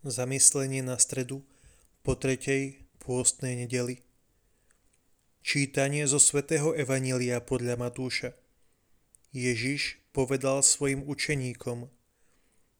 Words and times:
Zamyslenie 0.00 0.80
na 0.80 0.96
stredu 0.96 1.44
po 2.00 2.16
tretej 2.16 2.88
pôstnej 3.04 3.52
nedeli. 3.52 4.00
Čítanie 5.44 6.08
zo 6.08 6.16
svätého 6.16 6.72
Evanília 6.72 7.36
podľa 7.44 7.76
Matúša. 7.76 8.32
Ježiš 9.36 10.00
povedal 10.16 10.64
svojim 10.64 11.04
učeníkom 11.04 11.92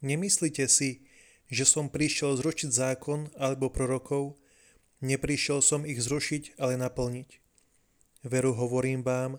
Nemyslite 0.00 0.64
si, 0.72 1.04
že 1.52 1.68
som 1.68 1.92
prišiel 1.92 2.40
zrušiť 2.40 2.72
zákon 2.72 3.28
alebo 3.36 3.68
prorokov, 3.68 4.40
neprišiel 5.04 5.60
som 5.60 5.84
ich 5.84 6.00
zrušiť, 6.00 6.56
ale 6.56 6.80
naplniť. 6.80 7.28
Veru 8.24 8.56
hovorím 8.56 9.04
vám, 9.04 9.36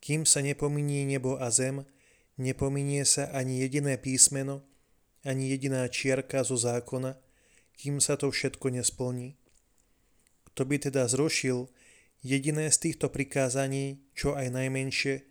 kým 0.00 0.24
sa 0.24 0.40
nepominie 0.40 1.04
nebo 1.04 1.36
a 1.36 1.52
zem, 1.52 1.84
nepominie 2.40 3.04
sa 3.04 3.28
ani 3.28 3.60
jediné 3.60 4.00
písmeno, 4.00 4.69
ani 5.24 5.52
jediná 5.52 5.84
čiarka 5.88 6.44
zo 6.44 6.56
zákona, 6.56 7.16
kým 7.76 8.00
sa 8.00 8.16
to 8.16 8.28
všetko 8.28 8.72
nesplní. 8.72 9.36
Kto 10.52 10.62
by 10.68 10.76
teda 10.76 11.08
zrušil 11.08 11.68
jediné 12.20 12.68
z 12.68 12.78
týchto 12.88 13.08
prikázaní, 13.08 14.04
čo 14.12 14.36
aj 14.36 14.52
najmenšie, 14.52 15.24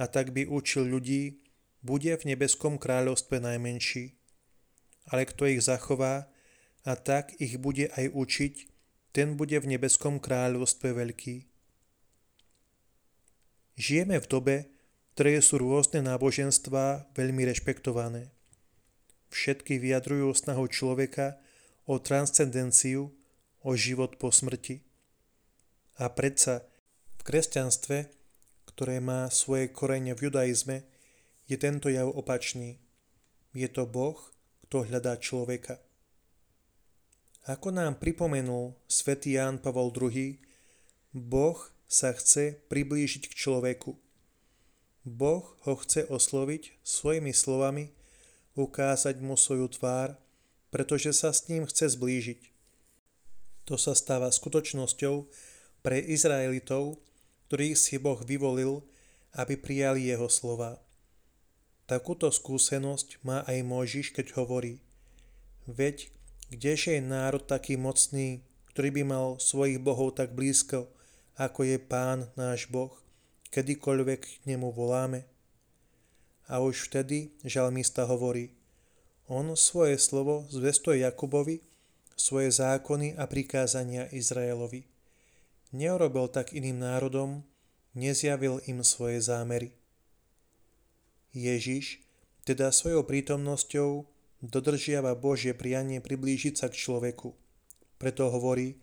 a 0.00 0.08
tak 0.08 0.32
by 0.32 0.48
učil 0.48 0.88
ľudí, 0.88 1.44
bude 1.84 2.12
v 2.16 2.32
nebeskom 2.32 2.80
kráľovstve 2.80 3.40
najmenší. 3.40 4.16
Ale 5.12 5.28
kto 5.28 5.48
ich 5.48 5.64
zachová, 5.64 6.28
a 6.84 6.96
tak 6.96 7.36
ich 7.36 7.60
bude 7.60 7.92
aj 7.92 8.08
učiť, 8.08 8.54
ten 9.12 9.36
bude 9.36 9.60
v 9.60 9.76
nebeskom 9.76 10.16
kráľovstve 10.22 10.96
veľký. 10.96 11.36
Žijeme 13.76 14.16
v 14.20 14.26
dobe, 14.28 14.56
ktoré 15.16 15.40
sú 15.44 15.60
rôzne 15.60 16.00
náboženstvá 16.04 17.12
veľmi 17.12 17.44
rešpektované. 17.44 18.32
Všetky 19.30 19.78
vyjadrujú 19.78 20.34
snahu 20.34 20.66
človeka 20.66 21.38
o 21.86 22.02
transcendenciu, 22.02 23.14
o 23.62 23.70
život 23.78 24.18
po 24.18 24.34
smrti. 24.34 24.82
A 26.02 26.10
predsa 26.10 26.66
v 27.18 27.22
kresťanstve, 27.22 27.98
ktoré 28.70 28.98
má 28.98 29.30
svoje 29.30 29.70
korene 29.70 30.14
v 30.18 30.30
judaizme, 30.30 30.82
je 31.46 31.56
tento 31.58 31.90
jav 31.90 32.10
opačný. 32.10 32.78
Je 33.54 33.66
to 33.66 33.86
Boh, 33.86 34.18
kto 34.66 34.86
hľadá 34.86 35.18
človeka. 35.18 35.82
Ako 37.50 37.74
nám 37.74 37.98
pripomenul 37.98 38.78
svätý 38.86 39.34
Ján 39.34 39.58
Pavol 39.58 39.90
II, 39.90 40.38
Boh 41.10 41.58
sa 41.90 42.14
chce 42.14 42.62
priblížiť 42.70 43.26
k 43.26 43.34
človeku. 43.34 43.98
Boh 45.02 45.44
ho 45.66 45.74
chce 45.74 46.06
osloviť 46.06 46.78
svojimi 46.86 47.34
slovami 47.34 47.90
ukázať 48.60 49.16
mu 49.24 49.34
svoju 49.34 49.72
tvár, 49.72 50.20
pretože 50.68 51.16
sa 51.16 51.32
s 51.32 51.48
ním 51.48 51.64
chce 51.64 51.96
zblížiť. 51.96 52.40
To 53.66 53.80
sa 53.80 53.96
stáva 53.96 54.28
skutočnosťou 54.28 55.26
pre 55.80 55.98
Izraelitov, 55.98 57.00
ktorých 57.48 57.76
si 57.78 57.96
Boh 57.96 58.20
vyvolil, 58.22 58.84
aby 59.34 59.56
prijali 59.56 60.10
jeho 60.10 60.28
slova. 60.28 60.78
Takúto 61.90 62.30
skúsenosť 62.30 63.22
má 63.26 63.42
aj 63.50 63.66
Mojžiš, 63.66 64.14
keď 64.14 64.38
hovorí 64.38 64.78
Veď, 65.66 66.10
kdeže 66.54 66.98
je 66.98 67.02
národ 67.02 67.42
taký 67.42 67.74
mocný, 67.74 68.46
ktorý 68.70 68.90
by 68.94 69.02
mal 69.02 69.26
svojich 69.42 69.82
bohov 69.82 70.14
tak 70.14 70.34
blízko, 70.34 70.86
ako 71.34 71.66
je 71.66 71.78
Pán 71.82 72.30
náš 72.38 72.70
Boh, 72.70 72.94
kedykoľvek 73.50 74.20
k 74.22 74.42
nemu 74.46 74.70
voláme? 74.70 75.26
A 76.50 76.58
už 76.58 76.90
vtedy 76.90 77.30
žalmista 77.46 78.02
hovorí, 78.10 78.50
on 79.30 79.54
svoje 79.54 79.94
slovo 80.02 80.50
zvestuje 80.50 81.06
Jakubovi, 81.06 81.62
svoje 82.18 82.50
zákony 82.50 83.14
a 83.14 83.30
prikázania 83.30 84.10
Izraelovi. 84.10 84.82
Neurobil 85.70 86.26
tak 86.26 86.50
iným 86.50 86.82
národom, 86.82 87.46
nezjavil 87.94 88.58
im 88.66 88.82
svoje 88.82 89.22
zámery. 89.22 89.70
Ježiš 91.30 92.02
teda 92.42 92.74
svojou 92.74 93.06
prítomnosťou 93.06 94.10
dodržiava 94.42 95.14
Božie 95.14 95.54
prianie 95.54 96.02
priblížiť 96.02 96.58
sa 96.58 96.66
k 96.66 96.74
človeku. 96.74 97.30
Preto 98.02 98.26
hovorí, 98.34 98.82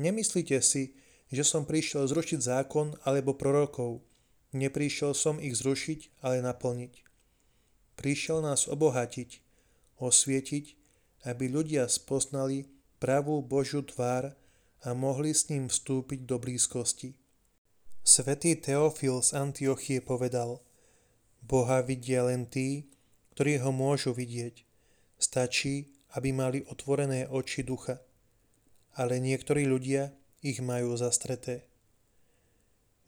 nemyslíte 0.00 0.56
si, 0.64 0.96
že 1.28 1.44
som 1.44 1.68
prišiel 1.68 2.08
zrušiť 2.08 2.40
zákon 2.40 2.96
alebo 3.04 3.36
prorokov, 3.36 4.00
Neprišiel 4.54 5.18
som 5.18 5.42
ich 5.42 5.58
zrušiť, 5.58 6.22
ale 6.22 6.38
naplniť. 6.38 7.02
Prišiel 7.98 8.38
nás 8.38 8.70
obohatiť, 8.70 9.42
osvietiť, 9.98 10.64
aby 11.26 11.50
ľudia 11.50 11.90
spoznali 11.90 12.70
pravú 13.02 13.42
Božiu 13.42 13.82
tvár 13.82 14.38
a 14.86 14.88
mohli 14.94 15.34
s 15.34 15.50
ním 15.50 15.66
vstúpiť 15.66 16.22
do 16.22 16.38
blízkosti. 16.38 17.18
Svetý 18.06 18.54
Teofil 18.54 19.18
z 19.26 19.34
Antiochie 19.34 19.98
povedal, 19.98 20.62
Boha 21.42 21.82
vidia 21.82 22.22
len 22.30 22.46
tí, 22.46 22.86
ktorí 23.34 23.58
ho 23.58 23.74
môžu 23.74 24.14
vidieť. 24.14 24.62
Stačí, 25.18 25.90
aby 26.14 26.30
mali 26.30 26.62
otvorené 26.70 27.26
oči 27.26 27.66
ducha. 27.66 27.98
Ale 28.94 29.18
niektorí 29.18 29.66
ľudia 29.66 30.14
ich 30.46 30.62
majú 30.62 30.94
zastreté. 30.94 31.66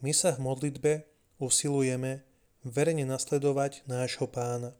My 0.03 0.11
sa 0.11 0.35
v 0.35 0.43
modlitbe 0.43 1.16
usilujeme 1.37 2.25
verne 2.65 3.05
nasledovať 3.05 3.85
nášho 3.87 4.27
pána. 4.27 4.75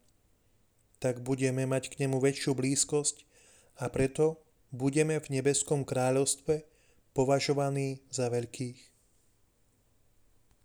Tak 0.99 1.21
budeme 1.21 1.69
mať 1.69 1.93
k 1.93 2.07
nemu 2.07 2.19
väčšiu 2.19 2.57
blízkosť 2.57 3.29
a 3.79 3.93
preto 3.93 4.41
budeme 4.73 5.21
v 5.21 5.41
nebeskom 5.41 5.85
kráľovstve 5.85 6.65
považovaní 7.13 8.01
za 8.09 8.33
veľkých. 8.33 8.96